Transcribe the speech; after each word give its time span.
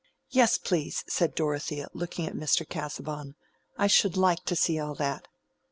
"Yes, 0.31 0.57
please," 0.57 1.03
said 1.07 1.35
Dorothea, 1.35 1.87
looking 1.93 2.25
at 2.25 2.33
Mr. 2.33 2.67
Casaubon, 2.67 3.35
"I 3.77 3.85
should 3.85 4.17
like 4.17 4.43
to 4.45 4.55
see 4.55 4.79
all 4.79 4.95
that." 4.95 5.27